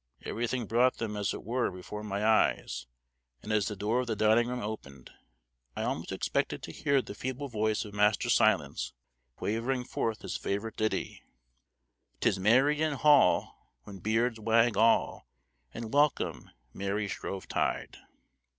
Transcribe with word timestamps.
Everything 0.23 0.65
brought 0.65 0.95
them 0.97 1.15
as 1.15 1.31
it 1.31 1.43
were 1.43 1.69
before 1.69 2.01
my 2.03 2.25
eyes, 2.25 2.87
and 3.43 3.51
as 3.51 3.67
the 3.67 3.75
door 3.75 3.99
of 4.01 4.07
the 4.07 4.15
dining 4.15 4.47
room 4.47 4.59
opened 4.59 5.11
I 5.75 5.83
almost 5.83 6.11
expected 6.11 6.63
to 6.63 6.71
hear 6.71 7.03
the 7.03 7.13
feeble 7.13 7.49
voice 7.49 7.85
of 7.85 7.93
Master 7.93 8.27
Silence 8.27 8.93
quavering 9.35 9.83
forth 9.83 10.23
his 10.23 10.35
favorite 10.37 10.75
ditty: 10.77 11.21
"'Tis 12.19 12.39
merry 12.39 12.81
in 12.81 12.93
hall, 12.93 13.75
when 13.83 13.99
beards 13.99 14.39
wag 14.39 14.75
all, 14.75 15.27
And 15.71 15.93
welcome 15.93 16.49
merry 16.73 17.07
Shrove 17.07 17.47
tide!" 17.47 17.99